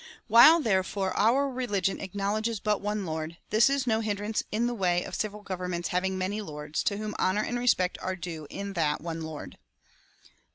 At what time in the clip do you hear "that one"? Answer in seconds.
8.73-9.21